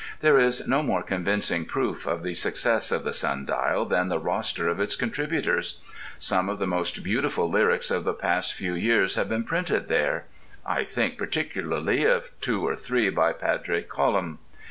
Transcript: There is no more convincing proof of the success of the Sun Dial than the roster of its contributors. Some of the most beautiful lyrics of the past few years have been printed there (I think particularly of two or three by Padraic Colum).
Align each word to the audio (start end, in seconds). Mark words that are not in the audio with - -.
There 0.21 0.39
is 0.39 0.67
no 0.67 0.81
more 0.81 1.03
convincing 1.03 1.65
proof 1.65 2.07
of 2.07 2.23
the 2.23 2.33
success 2.33 2.91
of 2.91 3.03
the 3.03 3.13
Sun 3.13 3.45
Dial 3.45 3.85
than 3.85 4.07
the 4.09 4.17
roster 4.17 4.67
of 4.67 4.79
its 4.79 4.95
contributors. 4.95 5.79
Some 6.17 6.49
of 6.49 6.57
the 6.57 6.65
most 6.65 7.03
beautiful 7.03 7.47
lyrics 7.51 7.91
of 7.91 8.03
the 8.03 8.13
past 8.15 8.53
few 8.55 8.73
years 8.73 9.13
have 9.13 9.29
been 9.29 9.43
printed 9.43 9.89
there 9.89 10.25
(I 10.65 10.85
think 10.85 11.19
particularly 11.19 12.03
of 12.03 12.31
two 12.41 12.65
or 12.67 12.75
three 12.75 13.11
by 13.11 13.33
Padraic 13.33 13.89
Colum). 13.89 14.39